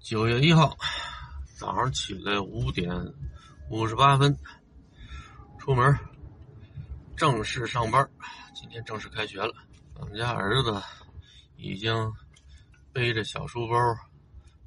[0.00, 0.76] 九月一号
[1.58, 2.90] 早上起来五点
[3.68, 4.34] 五十八分，
[5.58, 5.98] 出门
[7.18, 8.10] 正式上班。
[8.54, 9.52] 今天正式开学了，
[9.96, 10.82] 我们家儿子
[11.56, 12.12] 已经
[12.94, 13.76] 背着小书包，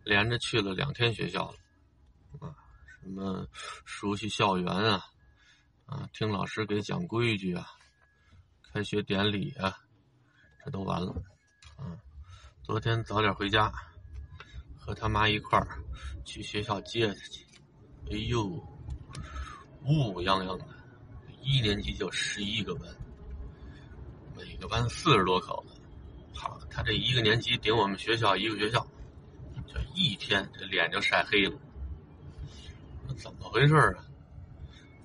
[0.04, 1.58] 连着去了两天学校了。
[2.40, 2.54] 啊，
[3.02, 3.48] 什么
[3.86, 5.04] 熟悉校园啊，
[5.88, 7.66] 啊，听老师给讲规矩啊，
[8.72, 9.76] 开学典礼啊，
[10.64, 11.16] 这都完了。
[11.80, 11.98] 嗯，
[12.62, 13.74] 昨天早点回家。
[14.86, 15.66] 和他妈一块儿
[16.26, 17.46] 去学校接他去，
[18.12, 18.44] 哎呦，
[19.86, 20.66] 乌泱泱的，
[21.42, 22.86] 一年级就十一个班，
[24.36, 25.82] 每个班四十多口子，
[26.34, 28.86] 好，他这一个年级顶我们学校一个学校，
[29.74, 31.58] 这一天这脸就晒黑了，
[33.16, 34.04] 怎么回事啊？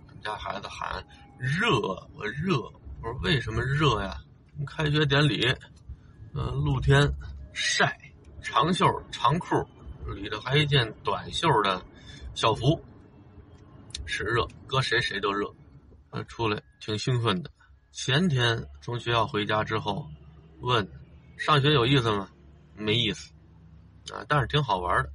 [0.09, 1.07] 我们家孩子喊
[1.39, 1.79] 热，
[2.15, 2.61] 我热，
[3.01, 4.21] 我说为什么热呀？
[4.67, 5.47] 开学典礼，
[6.35, 7.09] 嗯，露天
[7.53, 7.97] 晒。
[8.41, 9.49] 长袖长裤，
[10.15, 11.83] 里头还一件短袖的
[12.35, 12.83] 校服，
[14.07, 15.53] 是热，搁谁谁都热。
[16.11, 17.51] 呃，出来挺兴奋的。
[17.93, 20.09] 前天从学校回家之后，
[20.61, 20.89] 问
[21.37, 22.31] 上学有意思吗？
[22.75, 23.31] 没意思
[24.13, 25.13] 啊，但是挺好玩的。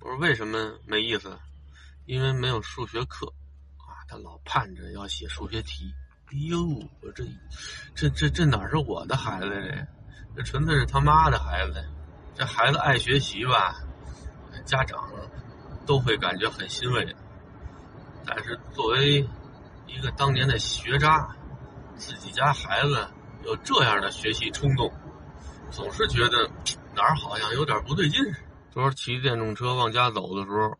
[0.00, 1.38] 我说为什么没意思？
[2.06, 3.26] 因为没有数学课
[3.78, 5.94] 啊，他老盼着要写数学题。
[6.26, 6.62] 哎呦，
[7.00, 7.24] 我这
[7.94, 9.86] 这这这哪是我的孩子呀
[10.34, 11.84] 这纯粹是他妈的孩子呀。
[12.34, 13.80] 这孩子爱学习吧，
[14.64, 15.08] 家长
[15.86, 17.14] 都会感觉很欣慰。
[18.26, 19.26] 但是作为
[19.86, 21.28] 一个当年的学渣，
[21.96, 23.06] 自己家孩子
[23.44, 24.92] 有这样的学习冲动，
[25.70, 26.50] 总是觉得
[26.94, 28.20] 哪儿好像有点不对劲。
[28.70, 30.78] 昨儿骑电动车往家走的时候，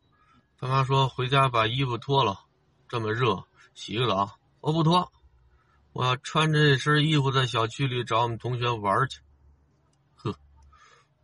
[0.58, 2.40] 他妈说回家把衣服脱了，
[2.88, 4.38] 这么热，洗个澡。
[4.60, 5.12] 我不脱，
[5.92, 9.20] 我要穿着这身衣服在小区里找我们同学玩去。
[10.14, 10.34] 呵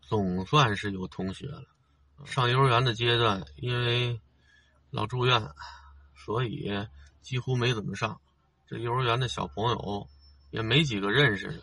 [0.03, 1.65] 总算是有同学了。
[2.25, 4.21] 上幼儿园的阶段，因为
[4.91, 5.43] 老住院，
[6.15, 6.71] 所以
[7.23, 8.21] 几乎没怎么上。
[8.67, 10.09] 这幼儿园的小朋友
[10.51, 11.63] 也没几个认识的。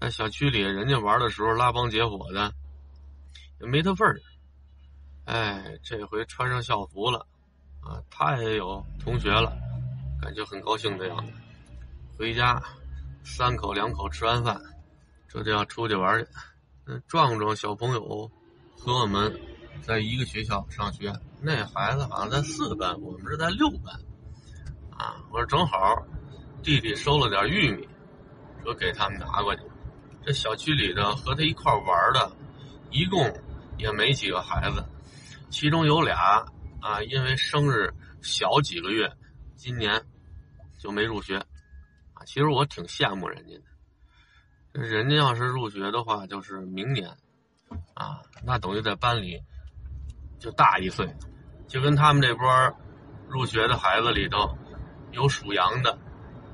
[0.00, 2.52] 在小区里，人家玩的时候拉帮结伙的，
[3.60, 4.20] 也没他份儿。
[5.24, 7.26] 哎，这回穿上校服了，
[7.80, 9.56] 啊，他也有同学了，
[10.20, 11.32] 感觉很高兴的样子。
[12.16, 12.62] 回家，
[13.24, 14.60] 三口两口吃完饭，
[15.28, 16.28] 这就要出去玩去。
[17.08, 18.30] 壮壮小朋友
[18.78, 19.34] 和我们
[19.82, 23.94] 在一个学校上学，那孩子好像在四班，我们是在六班。
[24.90, 25.76] 啊，我说正好，
[26.62, 27.88] 弟弟收了点玉米，
[28.64, 29.62] 说给他们拿过去。
[30.24, 32.36] 这小区里的和他一块玩的，
[32.90, 33.32] 一共
[33.78, 34.84] 也没几个孩子，
[35.50, 36.16] 其中有俩
[36.80, 39.12] 啊，因为生日小几个月，
[39.54, 40.02] 今年
[40.78, 41.36] 就没入学。
[42.14, 44.80] 啊，其实我挺羡慕人家的。
[44.80, 47.08] 人家要是入学的话，就是明年，
[47.94, 49.40] 啊，那等于在班里
[50.38, 51.08] 就大一岁，
[51.66, 52.46] 就跟他们这波
[53.28, 54.56] 入学的孩子里头，
[55.12, 55.98] 有属羊的，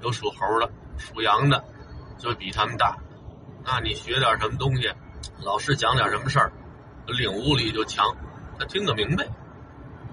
[0.00, 1.62] 有属猴的，属羊的
[2.18, 2.96] 就比他们大。
[3.64, 4.90] 那你学点什么东西，
[5.44, 6.52] 老师讲点什么事儿，
[7.06, 8.16] 领悟力就强，
[8.58, 9.26] 他听得明白。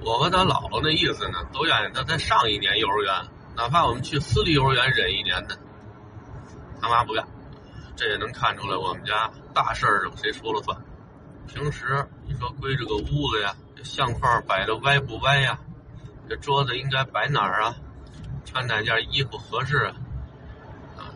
[0.01, 3.13] 我和他姥姥那意思呢，都愿意他再上一年幼儿园，
[3.55, 5.55] 哪怕我们去私立幼儿园忍一年呢，
[6.81, 7.27] 他妈不干。
[7.95, 10.77] 这也能看出来，我们家大事儿谁说了算？
[11.51, 15.59] 平时你说归这个屋子呀，这相框摆的歪不歪呀？
[16.29, 17.75] 这桌子应该摆哪儿啊？
[18.45, 19.95] 穿哪件衣服合适啊？
[20.95, 21.09] 啊，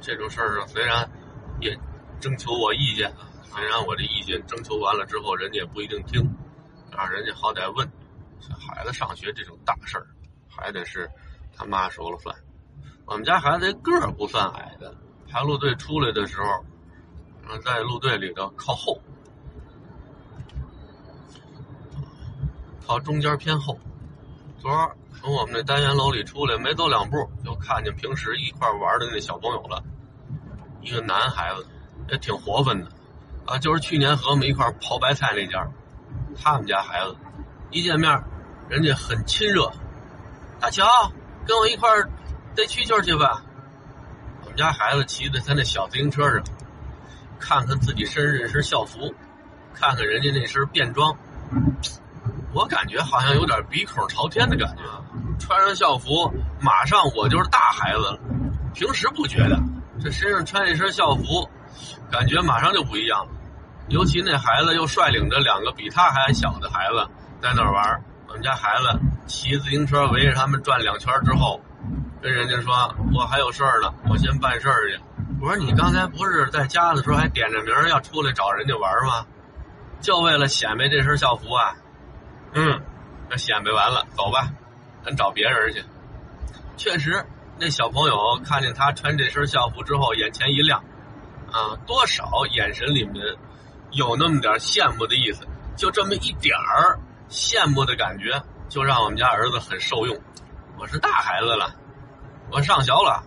[0.00, 1.10] 这种事儿虽然
[1.60, 1.76] 也
[2.20, 6.32] 征求我意见啊，虽然我这意见征求完了之后，人家也不一定听，
[6.90, 7.90] 但是人家好歹问。
[8.40, 10.06] 这孩子上学这种大事儿，
[10.48, 11.10] 还得是
[11.56, 12.34] 他妈说了算。
[13.06, 14.94] 我们家孩子个儿不算矮的。
[15.28, 16.64] 排路队出来的时候，
[17.48, 19.00] 嗯，在路队里头靠后，
[22.86, 23.78] 靠中间偏后。
[24.58, 29.84] 昨儿从我们那单元楼里出来，没走两步就看见平时一块玩的那小朋友了，
[30.80, 31.66] 一个男孩子，
[32.08, 32.90] 也挺活分的，
[33.44, 35.68] 啊，就是去年和我们一块刨白菜那家，
[36.34, 37.14] 他们家孩子，
[37.70, 38.24] 一见面，
[38.70, 39.70] 人家很亲热，
[40.60, 40.86] 大乔，
[41.46, 41.90] 跟我一块
[42.54, 43.42] 逮蛐蛐去吧。
[44.44, 46.42] 我们家孩子骑在他那小自行车上，
[47.44, 49.14] 看看自己身上这身校服，
[49.74, 51.14] 看看人家那身便装，
[52.54, 54.82] 我感觉好像有点鼻孔朝天的感觉。
[55.38, 58.18] 穿上校服，马上我就是大孩子了。
[58.72, 59.60] 平时不觉得，
[60.00, 61.46] 这身上穿一身校服，
[62.10, 63.32] 感觉马上就不一样了。
[63.88, 67.06] 尤其那孩子又率领着两个比他还小的孩子
[67.42, 71.60] 在那玩我们家孩子骑自行车围着他们转两圈之后。
[72.22, 72.72] 跟人家说，
[73.12, 74.98] 我还有事儿呢，我先办事儿去。
[75.44, 79.26] 我说你刚才不是在家的时候还点着名要出来找人家玩吗？
[80.00, 81.76] 就为了显摆这身校服啊？
[82.54, 82.80] 嗯，
[83.28, 84.48] 那显摆完了，走吧，
[85.04, 85.84] 咱找别人去。
[86.78, 87.22] 确实，
[87.58, 90.82] 那小朋友看见他穿这身校服之后，眼前一亮，
[91.52, 93.22] 啊，多少眼神里面
[93.90, 95.46] 有那么点羡慕的意思，
[95.76, 96.98] 就这么一点儿
[97.28, 100.18] 羡慕的感觉，就让我们家儿子很受用。
[100.78, 101.74] 我是大孩子了，
[102.50, 103.22] 我上学了，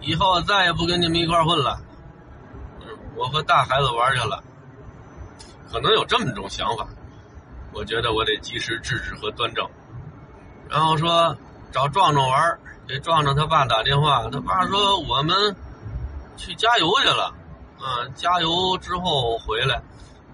[0.00, 1.80] 以后再也不跟你们一块混了。
[3.16, 4.42] 我和大孩子玩去了，
[5.70, 6.86] 可能有这么种想法，
[7.72, 9.68] 我觉得我得及时制止和端正。
[10.68, 11.36] 然后说
[11.72, 15.56] 找壮壮玩，给壮壮他爸打电话，他爸说我们
[16.36, 17.34] 去加油去了，
[17.80, 19.82] 啊，加油之后回来，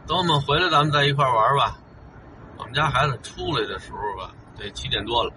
[0.06, 1.78] 等我们回来咱们再一块玩吧。
[2.58, 5.32] 我们家孩子出来的时候吧，得七点多了。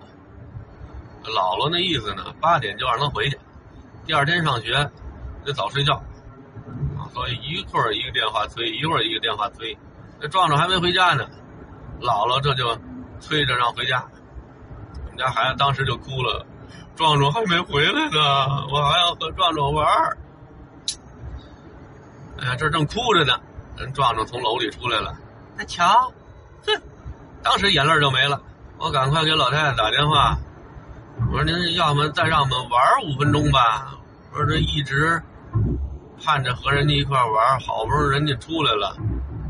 [1.24, 3.40] 姥姥那意思呢，八点就让他回去，
[4.08, 4.90] 第二天上学
[5.44, 5.96] 得早睡觉，
[6.98, 9.78] 啊，所以一会儿一个电话催，一会儿一个电话催，
[10.22, 11.28] 那壮壮还没回家呢，
[12.00, 12.80] 姥姥这就
[13.20, 14.02] 催着让回家，
[15.04, 16.46] 我们家孩子当时就哭了，
[16.96, 20.18] 壮壮还没回来呢，我还要和壮壮玩儿，
[22.40, 23.38] 哎呀，这正哭着呢，
[23.76, 25.14] 人壮壮从楼里出来了，
[25.58, 26.14] 那瞧，
[26.66, 26.82] 哼，
[27.44, 28.42] 当时眼泪就没了，
[28.78, 30.38] 我赶快给老太太打电话。
[31.32, 33.97] 我说您要么再让我们玩五分钟吧。
[34.38, 35.20] 说这一直
[36.24, 38.96] 盼着和人家一块玩，好不容易人家出来了。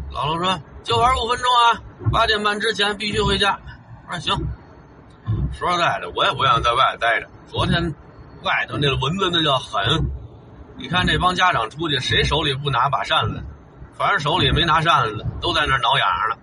[0.09, 3.59] 姥姥说就玩五分钟啊，八点半之前必须回家。
[4.07, 4.47] 我说行。
[5.51, 7.27] 说实在的，我也不想在外待着。
[7.47, 7.93] 昨天
[8.43, 9.83] 外头那蚊子那叫狠，
[10.77, 13.43] 你看这帮家长出去，谁手里不拿把扇子？
[13.93, 16.35] 反正手里没拿扇子，都在那挠痒痒呢。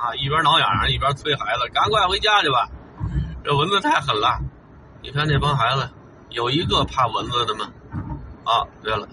[0.00, 2.68] 啊，一边挠痒痒一边催孩子赶快回家去吧。
[3.44, 4.40] 这蚊子太狠了。
[5.00, 5.88] 你看那帮孩子，
[6.34, 7.70] 有一个怕蚊子的吗？
[8.44, 9.08] 啊，对了，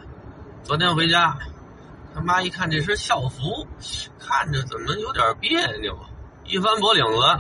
[0.63, 1.38] 昨天回家，
[2.15, 3.68] 他妈一看这身校服，
[4.19, 5.95] 看着怎么有点别扭。
[6.45, 7.39] 一翻脖领子，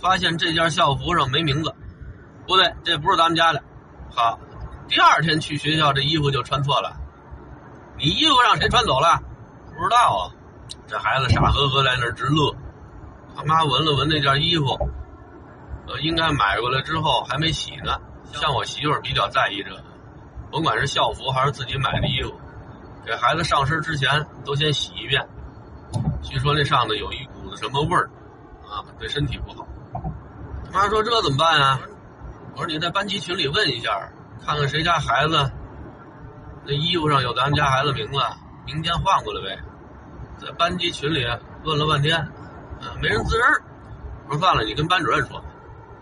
[0.00, 1.72] 发现这件校服上没名字，
[2.44, 3.62] 不对，这不是咱们家的。
[4.12, 4.36] 好，
[4.88, 6.92] 第二天去学校，这衣服就穿错了。
[7.96, 9.22] 你衣服让谁穿走了？
[9.76, 10.22] 不知道啊。
[10.88, 12.52] 这孩子傻呵呵在那直乐。
[13.36, 14.76] 他妈闻了闻那件衣服。
[15.86, 17.96] 呃应该买过来之后还没洗呢。
[18.32, 19.82] 像我媳妇儿比较在意这个，
[20.50, 22.32] 甭管是校服还是自己买的衣服，
[23.04, 25.26] 给孩子上身之前都先洗一遍。
[26.22, 28.10] 据说那上头有一股子什么味儿，
[28.68, 29.66] 啊，对身体不好。
[30.72, 31.80] 他妈说这怎么办啊？
[32.54, 33.90] 我说你在班级群里问一下，
[34.44, 35.50] 看看谁家孩子
[36.64, 38.18] 那衣服上有咱们家孩子名字，
[38.66, 39.62] 明天换过来呗。
[40.38, 41.26] 在班级群里
[41.64, 43.64] 问了半天，啊，没人吱声。
[44.26, 45.38] 我说算了，你跟班主任说。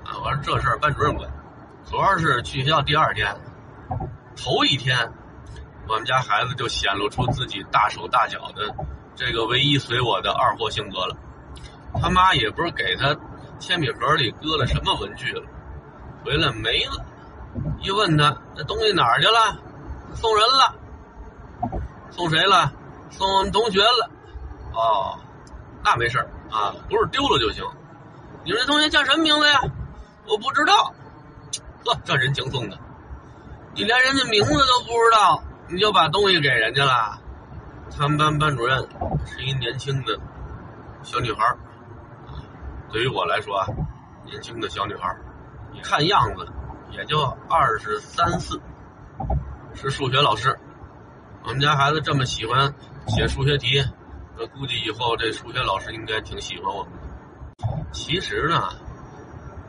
[0.04, 0.16] 啊！
[0.24, 1.28] 我说这事儿班主任管。
[1.90, 3.34] 主要是去学校第二天，
[4.36, 5.10] 头一天，
[5.88, 8.74] 我们家孩子就显露出自己大手大脚的
[9.16, 11.16] 这个唯一随我的二货性格了。
[11.98, 13.16] 他妈也不是给他
[13.58, 15.42] 铅笔盒里搁了什么文具了，
[16.22, 17.02] 回来没了。
[17.80, 19.58] 一问他那东西哪儿去了？
[20.14, 20.74] 送人了。
[22.10, 22.70] 送谁了？
[23.10, 24.10] 送我们同学了。
[24.74, 25.18] 哦，
[25.82, 26.18] 那没事
[26.50, 27.64] 啊，不是丢了就行。
[28.44, 29.58] 你说这同学叫什么名字呀？
[30.26, 30.92] 我不知道，
[31.84, 32.78] 呵，这人情送的，
[33.74, 37.18] 你连人家名字都不知道，你就把东西给人家了。
[37.96, 38.86] 他们班班主任
[39.24, 40.18] 是一年轻的
[41.02, 41.56] 小女孩
[42.90, 43.66] 对于我来说啊，
[44.26, 45.16] 年轻的小女孩
[45.82, 46.46] 看样子
[46.90, 48.60] 也就二十三四，
[49.74, 50.58] 是数学老师。
[51.44, 52.74] 我们家孩子这么喜欢
[53.06, 53.82] 写数学题，
[54.36, 56.98] 那估计以后这数学老师应该挺喜欢我们的。
[57.92, 58.68] 其实呢。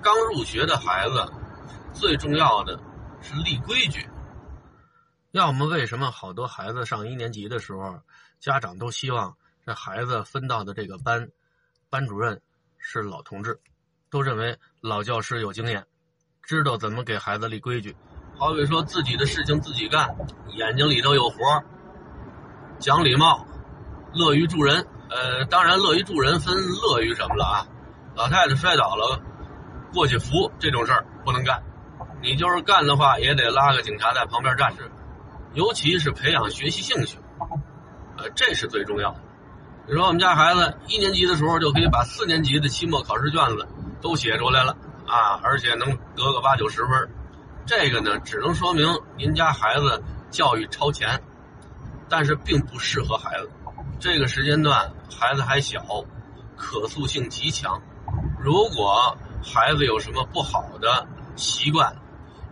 [0.01, 1.29] 刚入学的孩子，
[1.93, 2.79] 最重要的
[3.21, 4.07] 是立规矩。
[5.31, 7.99] 要么为什么好多孩子上一年级的时候，
[8.39, 11.29] 家长都希望这孩子分到的这个班，
[11.89, 12.41] 班主任
[12.77, 13.59] 是老同志，
[14.09, 15.85] 都认为老教师有经验，
[16.41, 17.95] 知道怎么给孩子立规矩。
[18.37, 20.15] 好比说自己的事情自己干，
[20.55, 21.65] 眼睛里头有活儿
[22.79, 23.45] 讲礼貌，
[24.13, 24.85] 乐于助人。
[25.11, 27.67] 呃，当然乐于助人分乐于什么了啊？
[28.15, 29.19] 老太太摔倒了。
[29.91, 31.63] 过去扶这种事儿不能干，
[32.21, 34.83] 你就是干的话，也得拉个警察在旁边站着。
[35.53, 37.17] 尤其是培养学习兴趣，
[38.17, 39.19] 呃，这是最重要的。
[39.87, 43.67] 你说我们家孩子一年级的时候就可以把四年级的期末考试卷子
[44.01, 44.75] 都写出来了
[45.07, 47.09] 啊，而且能得个八九十分，
[47.65, 51.19] 这个呢，只能说明您家孩子教育超前，
[52.07, 53.49] 但是并不适合孩子。
[53.99, 55.83] 这个时间段孩子还小，
[56.55, 57.81] 可塑性极强，
[58.39, 59.17] 如果。
[59.41, 61.07] 孩子有什么不好的
[61.37, 61.95] 习惯，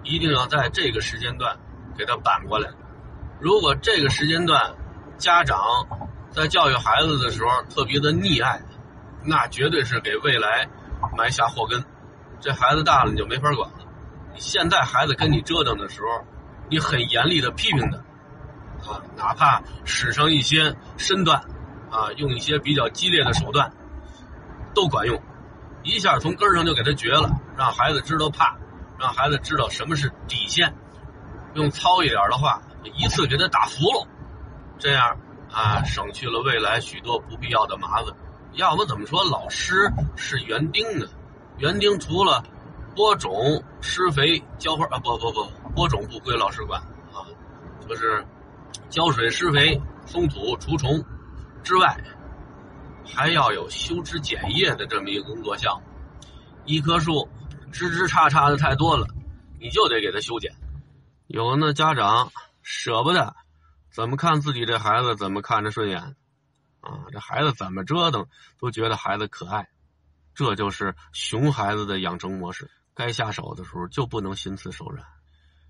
[0.07, 1.57] 一定要在这个时间段
[1.97, 2.69] 给他扳过来。
[3.39, 4.75] 如果这个时间段
[5.17, 5.59] 家长
[6.31, 8.61] 在教育孩子的时候特别的溺爱，
[9.23, 10.67] 那绝对是给未来
[11.15, 11.83] 埋下祸根。
[12.39, 13.77] 这孩子大了你就没法管了。
[14.33, 16.25] 你现在孩子跟你折腾的时候，
[16.69, 21.39] 你很严厉的批评他，啊，哪怕使上一些身段，
[21.91, 23.71] 啊，用一些比较激烈的手段，
[24.75, 25.19] 都管用，
[25.83, 28.55] 一下从根上就给他绝了，让孩子知道怕，
[28.99, 30.73] 让孩子知道什么是底线。
[31.53, 32.61] 用糙一点的话，
[32.95, 34.07] 一次给他打服了，
[34.77, 35.17] 这样
[35.51, 38.13] 啊，省去了未来许多不必要的麻烦。
[38.53, 41.07] 要不怎么说老师是园丁呢？
[41.57, 42.43] 园丁除了
[42.95, 46.79] 播种、施肥、浇花啊，不不不，播种不归老师管
[47.13, 47.25] 啊，
[47.87, 48.23] 就是
[48.89, 51.03] 浇水、施肥、松土、除虫
[51.63, 51.97] 之外，
[53.05, 55.81] 还要有修枝剪叶的这么一个工作项目。
[56.65, 57.27] 一棵树
[57.71, 59.07] 枝枝杈杈的太多了，
[59.59, 60.55] 你就得给它修剪。
[61.27, 62.31] 有的那家长
[62.61, 63.35] 舍不得，
[63.91, 66.15] 怎么看自己这孩子怎么看着顺眼，
[66.79, 68.27] 啊，这孩子怎么折腾
[68.59, 69.67] 都觉得孩子可爱，
[70.33, 72.69] 这就是熊孩子的养成模式。
[72.93, 75.05] 该下手的时候就不能心慈手软，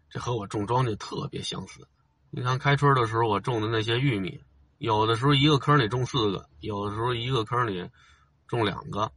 [0.10, 1.88] 这和我种庄稼特别相似。
[2.30, 4.44] 你看开春的时候我种的那些玉米，
[4.78, 7.90] 有的时候一个坑里种四个，有的时候一个坑里
[8.48, 9.12] 种两个。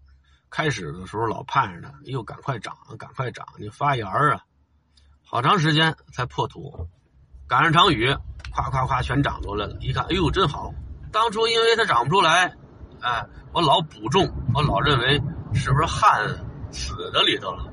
[0.51, 4.45] 开始的时候老盼着它，又赶快长，赶快长，你发芽啊！
[5.25, 6.89] 好长时间才破土，
[7.47, 8.13] 赶上场雨，
[8.53, 9.77] 夸夸夸全长出来了。
[9.81, 10.75] 一看，哎呦，真好！
[11.13, 12.53] 当初因为它长不出来，
[13.01, 15.23] 哎，我老补种，我老认为
[15.55, 16.27] 是不是旱
[16.73, 17.73] 死在里头了。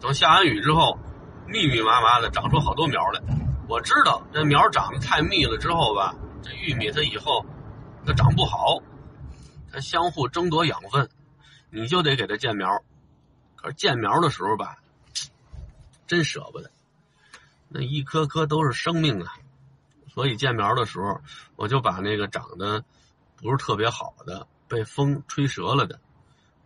[0.00, 0.96] 等下完雨之后，
[1.46, 3.20] 密密麻麻的长出好多苗来。
[3.68, 7.44] 我知道这苗长得太密了之后吧，这玉米它以后
[8.06, 8.78] 它长不好，
[9.72, 11.08] 它相互争夺养分，
[11.74, 12.84] 你就得给它建苗。
[13.56, 14.76] 可是建苗的时候吧，
[16.06, 16.70] 真舍不得。
[17.68, 19.32] 那一颗颗都是生命啊，
[20.12, 21.22] 所以建苗的时候，
[21.56, 22.84] 我就把那个长得
[23.36, 25.98] 不是特别好的、被风吹折了的，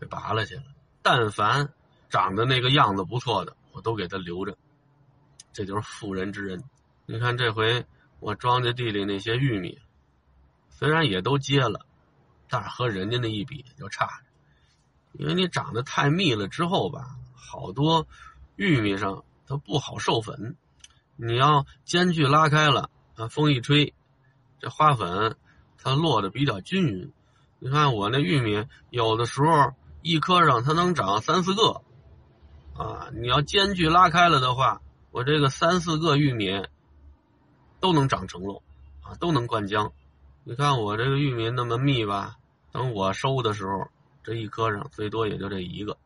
[0.01, 0.65] 给拔了去了。
[1.03, 1.73] 但凡
[2.11, 4.59] 长得那个样子不错的，我都给它留着。
[5.53, 6.65] 这就是妇人之仁。
[7.07, 7.87] 你看这回
[8.19, 9.79] 我庄稼地里那些玉米，
[10.71, 11.87] 虽然也都结了，
[12.49, 14.23] 但是和人家那一比就差。
[15.19, 18.07] 因为你长得太密了之后吧，好多
[18.57, 20.57] 玉米上它不好授粉。
[21.17, 23.95] 你要间距拉开了，啊，风一吹，
[24.61, 25.37] 这花粉
[25.79, 27.13] 它落的比较均匀。
[27.59, 31.81] 你看我那玉米，有的时候一颗上它能长三四个，
[32.75, 36.67] 啊，你要间距拉开了的话，我这个三四个玉米
[37.81, 38.63] 都能长成喽，
[39.01, 39.93] 啊，都能灌浆。
[40.45, 42.37] 你看我这个玉米那么密吧，
[42.73, 43.89] 等我收的时候，
[44.27, 45.99] 这一棵上最多也就这一个，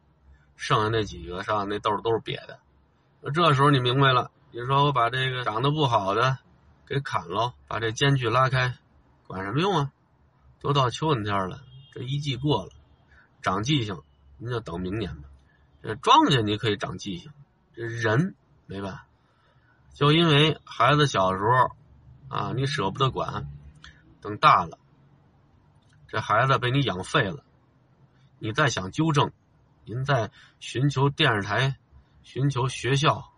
[0.54, 2.58] 剩下那几个上那豆都是瘪的。
[3.22, 4.30] 那这时候你明白了。
[4.50, 6.36] 你说，我把这个长得不好的
[6.84, 8.76] 给砍了，把这间距拉开，
[9.26, 9.92] 管什么用啊？
[10.60, 11.62] 都到秋天天了，
[11.94, 12.72] 这一季过了，
[13.40, 14.02] 长记性，
[14.36, 15.30] 您就等明年吧。
[15.82, 17.32] 这庄稼你可以长记性，
[17.74, 18.34] 这人
[18.66, 19.06] 没办法。
[19.94, 21.70] 就因为孩子小时候
[22.28, 23.48] 啊，你舍不得管，
[24.20, 24.78] 等大了，
[26.06, 27.44] 这孩子被你养废了，
[28.40, 29.30] 你再想纠正，
[29.84, 31.76] 您再寻求电视台，
[32.22, 33.30] 寻求学校。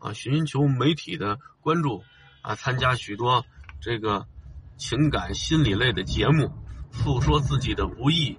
[0.00, 2.04] 啊，寻求媒体的关注，
[2.40, 3.44] 啊，参加许多
[3.80, 4.28] 这个
[4.76, 6.52] 情感心理类的节目，
[6.92, 8.38] 诉说自己的不易，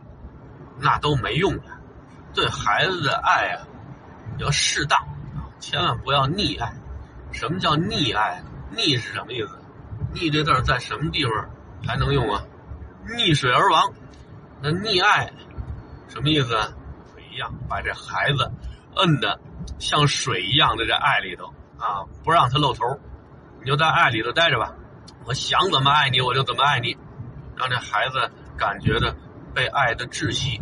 [0.79, 1.63] 那都没用的。
[2.33, 3.67] 对孩子的爱啊，
[4.37, 4.97] 要适当，
[5.59, 6.73] 千万不要溺爱。
[7.33, 8.41] 什么叫溺爱？
[8.73, 9.59] 溺是什么意思？
[10.13, 11.49] 溺这字在什么地方
[11.85, 12.41] 还能用啊？
[13.05, 13.93] 溺水而亡。
[14.61, 15.33] 那溺爱
[16.09, 16.57] 什么意思？
[17.31, 18.51] 一样，把这孩子
[18.95, 19.39] 摁的。
[19.77, 21.45] 像水一样的这爱里头
[21.77, 22.83] 啊，不让他露头，
[23.61, 24.73] 你就在爱里头待着吧。
[25.25, 26.97] 我想怎么爱你，我就怎么爱你，
[27.55, 29.15] 让这孩子感觉的
[29.53, 30.59] 被爱的窒息。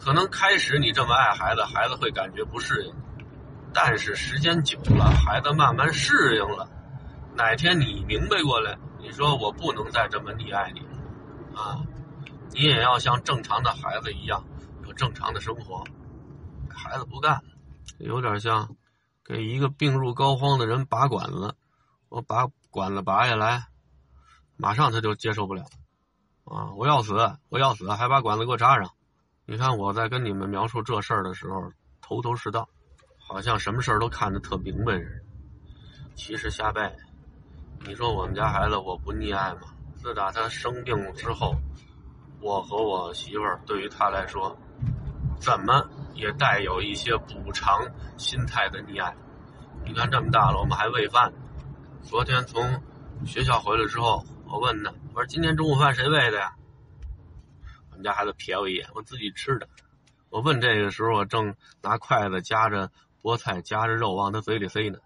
[0.00, 2.94] 可能开始你这么爱孩子，孩子会感觉不适应，
[3.72, 6.68] 但是时间久了，孩子慢慢适应了。
[7.34, 10.80] 哪天你明白过来，你说我不能再这么溺爱你
[11.54, 11.78] 啊，
[12.52, 14.42] 你也要像正常的孩子一样
[14.96, 15.84] 正常的生活。
[16.68, 17.40] 孩子不干。
[17.98, 18.76] 有点像
[19.24, 21.54] 给一个病入膏肓的人拔管子，
[22.08, 23.68] 我把管子拔下来，
[24.56, 25.64] 马上他就接受不了
[26.44, 26.72] 啊！
[26.76, 27.14] 我要死，
[27.48, 28.90] 我要死，还把管子给我插上。
[29.46, 31.72] 你看我在跟你们描述这事儿的时候，
[32.02, 32.68] 头头是道，
[33.16, 35.24] 好像什么事儿都看得特明白似的。
[36.16, 36.94] 其实瞎掰。
[37.86, 39.60] 你说我们家孩子我不溺爱吗？
[39.94, 41.54] 自打他生病之后，
[42.42, 44.54] 我和我媳妇儿对于他来说。
[45.38, 49.14] 怎么也带有一些补偿心态的溺爱。
[49.84, 51.32] 你看这么大了，我们还喂饭。
[52.02, 52.82] 昨天从
[53.24, 56.54] 学校回来之后，我问他：“我说今天中午饭谁喂的呀？”
[57.90, 59.68] 我们家孩子瞥我一眼，我自己吃的。
[60.28, 62.90] 我问这个时候，我正拿筷子夹着
[63.22, 64.98] 菠菜，夹着肉往他嘴里塞呢。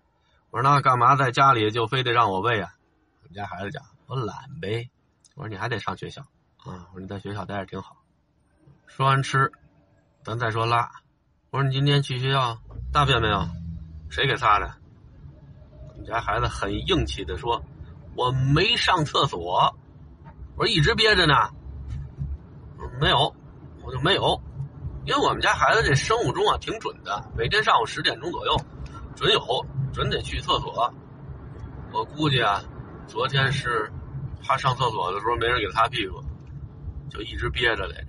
[0.50, 2.70] 我说那干嘛在家里就非得让我喂啊？
[3.22, 4.90] 我们家孩子讲我懒呗。
[5.36, 6.22] 我说你还得上学校
[6.56, 6.88] 啊。
[6.92, 7.96] 我说你在学校待着挺好。
[8.86, 9.52] 说完吃，
[10.22, 10.90] 咱再说拉。
[11.50, 12.58] 我说你今天去学校
[12.92, 13.48] 大便没有？
[14.10, 14.70] 谁给擦的？
[15.88, 17.62] 我们家孩子很硬气的说
[18.14, 19.74] ：“我没上厕所。”
[20.56, 21.34] 我说一直憋着呢。
[23.00, 23.34] 没有，
[23.82, 24.38] 我就没有。
[25.06, 28.54] 因为我们家孩子这生物钟啊挺准的，每天上午十点钟左右
[29.16, 30.92] 准有，准得去厕所。
[31.92, 32.62] 我估计啊，
[33.06, 33.90] 昨天是
[34.42, 36.22] 他上厕所的时候没人给擦屁股，
[37.08, 38.08] 就一直憋着来着。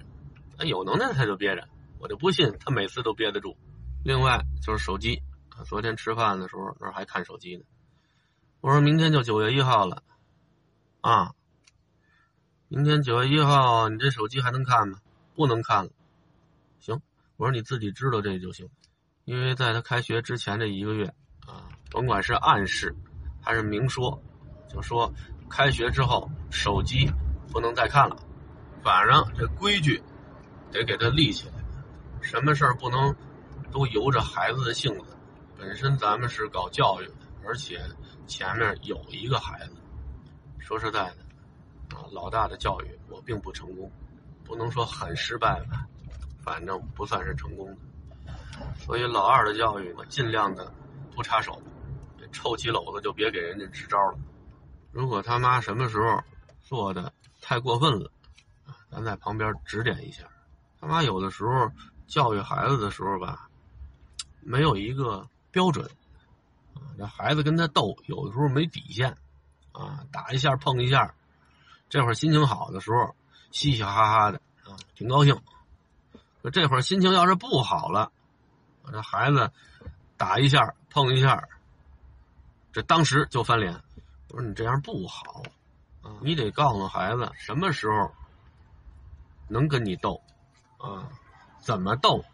[0.57, 1.65] 那有能耐他就憋着，
[2.01, 3.55] 我就不信他每次都憋得住。
[4.03, 5.21] 另外就是手机，
[5.65, 7.63] 昨天吃饭的时候那还看手机呢。
[8.59, 10.01] 我说明天就九月一号了，
[11.01, 11.33] 啊，
[12.67, 14.97] 明天九月一号你这手机还能看吗？
[15.35, 15.91] 不能看了。
[16.79, 16.99] 行，
[17.37, 18.67] 我说你自己知道这就行，
[19.23, 21.13] 因为在他开学之前这一个月
[21.45, 22.95] 啊，甭管是暗示
[23.41, 24.21] 还是明说，
[24.67, 25.13] 就说
[25.49, 27.11] 开学之后手机
[27.51, 28.15] 不能再看了，
[28.83, 30.01] 反正这规矩
[30.71, 31.60] 得给他立起来，
[32.21, 33.15] 什么事儿不能
[33.71, 35.17] 都由着孩子的性子。
[35.57, 37.13] 本身咱们是搞教育的，
[37.45, 37.79] 而且
[38.25, 39.73] 前面有一个孩子，
[40.59, 43.91] 说实在的啊，老大的教育我并不成功，
[44.43, 45.85] 不能说很失败吧。
[46.43, 48.23] 反正不算是成功的，
[48.75, 50.73] 所以老二的教育我尽量的
[51.15, 51.61] 不插手，
[52.31, 54.17] 臭棋篓子就别给人家支招了。
[54.91, 56.19] 如果他妈什么时候
[56.59, 58.11] 做的太过分了，
[58.89, 60.23] 咱在旁边指点一下。
[60.79, 61.71] 他妈有的时候
[62.11, 63.47] 教育孩子的时候吧，
[64.41, 65.89] 没有一个标准，
[66.73, 69.17] 啊，这孩子跟他斗，有的时候没底线，
[69.71, 71.15] 啊，打一下碰一下，
[71.87, 73.15] 这会儿心情好的时候，
[73.51, 75.41] 嘻嘻哈哈的啊，挺高兴。
[76.51, 78.11] 这会儿心情要是不好了，
[78.91, 79.49] 这孩子
[80.17, 81.47] 打一下碰一下，
[82.73, 83.81] 这当时就翻脸。
[84.31, 85.43] 我说你这样不好
[86.01, 88.11] 啊，你得告诉孩子什么时候
[89.47, 90.21] 能跟你斗
[90.77, 91.07] 啊，
[91.61, 92.25] 怎么斗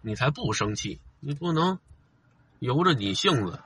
[0.00, 1.00] 你才不生气？
[1.20, 1.78] 你不能
[2.58, 3.58] 由着你性子。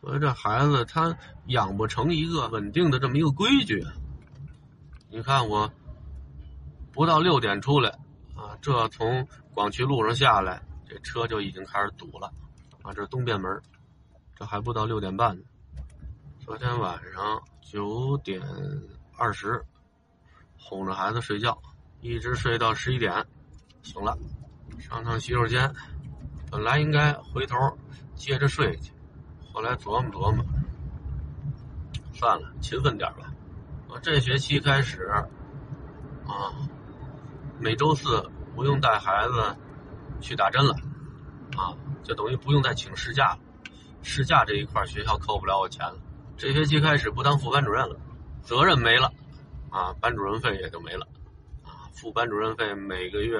[0.00, 3.84] 所以这孩子他养不成一个稳定的这么一个规矩。
[5.08, 5.72] 你看我
[6.92, 7.98] 不到六点出来。
[8.36, 12.32] 啊，这从广渠路上下来，这车就已经开始堵了。
[12.82, 13.62] 啊，这东便门，
[14.34, 15.44] 这还不到六点半呢。
[16.40, 18.42] 昨天晚上九点
[19.16, 19.64] 二十，
[20.58, 21.56] 哄着孩子睡觉，
[22.00, 23.24] 一直睡到十一点，
[23.84, 24.18] 醒了，
[24.78, 25.72] 上趟洗手间。
[26.50, 27.56] 本来应该回头
[28.14, 28.92] 接着睡去，
[29.52, 30.44] 后来琢磨琢磨，
[32.12, 33.32] 算了，勤奋点吧。
[33.88, 35.26] 我这学期开始，啊。
[37.60, 39.56] 每周四不用带孩子
[40.20, 40.74] 去打针了，
[41.56, 43.38] 啊，就等于不用再请事假了。
[44.02, 45.96] 事假这一块学校扣不了我钱了。
[46.36, 47.96] 这学期开始不当副班主任了，
[48.42, 49.12] 责任没了，
[49.70, 51.06] 啊，班主任费也就没了，
[51.62, 53.38] 啊，副班主任费每个月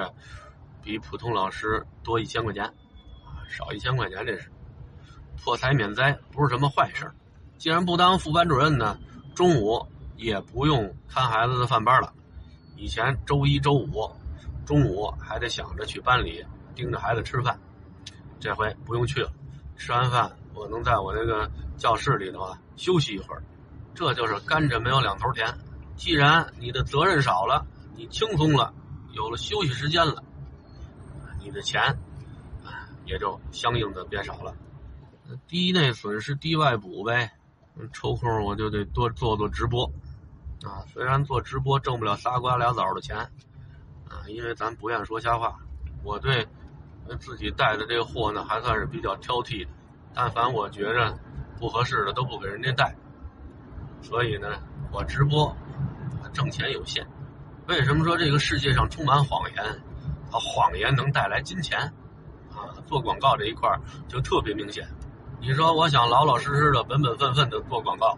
[0.84, 4.50] 比普通老师多一千块钱，啊，少一千块钱这是
[5.42, 7.10] 破财免灾，不是什么坏事。
[7.56, 8.98] 既然不当副班主任呢，
[9.34, 12.12] 中午也不用看孩子的饭班了。
[12.76, 14.10] 以前周一、周五
[14.66, 16.44] 中午还得想着去班里
[16.74, 17.58] 盯着孩子吃饭，
[18.38, 19.32] 这回不用去了。
[19.76, 23.42] 吃完饭，我能在我那个教室里头啊休息一会儿，
[23.94, 25.46] 这就是甘蔗没有两头甜。
[25.96, 27.66] 既然你的责任少了，
[27.96, 28.74] 你轻松了，
[29.12, 30.22] 有了休息时间了，
[31.44, 31.80] 你的钱
[32.64, 34.54] 啊也就相应的变少了。
[35.46, 37.32] 低内损失低外补呗，
[37.92, 39.84] 抽空我就得多做做直播。
[40.64, 43.18] 啊，虽然做直播挣不了仨瓜俩枣的钱，
[44.08, 45.58] 啊，因为咱不愿说瞎话。
[46.02, 46.48] 我对
[47.20, 49.70] 自己带的这个货呢，还算是比较挑剔的。
[50.14, 51.18] 但凡我觉着
[51.58, 52.96] 不合适的，都不给人家带。
[54.00, 54.48] 所以呢，
[54.90, 55.54] 我直播
[56.32, 57.06] 挣钱有限。
[57.66, 59.82] 为什么说这个世界上充满谎言？
[60.38, 61.80] 谎言能带来金钱？
[62.54, 63.68] 啊，做广告这一块
[64.08, 64.86] 就特别明显。
[65.40, 68.16] 你说我想老老实实的、本本分分的做广告，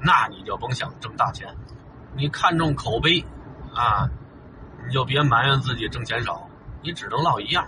[0.00, 1.54] 那你就甭想挣大钱。
[2.14, 3.24] 你看重口碑，
[3.74, 4.08] 啊，
[4.86, 6.48] 你就别埋怨自己挣钱少，
[6.82, 7.66] 你只能落一样。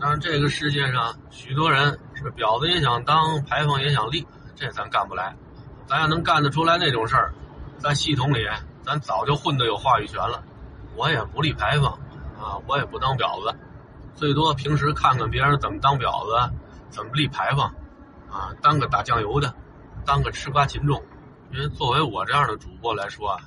[0.00, 4.26] 但是这个世界上许多人是婊子也想当，牌坊也想立，
[4.56, 5.36] 这咱干不来。
[5.86, 7.34] 咱要能干得出来那种事儿，
[7.78, 8.48] 在系统里
[8.82, 10.42] 咱早就混得有话语权了。
[10.96, 11.98] 我也不立牌坊，
[12.40, 13.54] 啊，我也不当婊子，
[14.14, 16.54] 最多平时看看别人怎么当婊子，
[16.88, 17.68] 怎么立牌坊，
[18.30, 19.54] 啊，当个打酱油的，
[20.06, 21.02] 当个吃瓜群众。
[21.52, 23.40] 因为作为我这样的主播来说啊。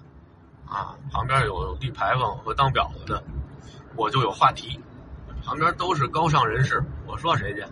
[0.66, 3.24] 啊，旁边有立牌坊和当婊子的，
[3.96, 4.80] 我就有话题。
[5.44, 7.64] 旁边都是高尚人士，我说谁去？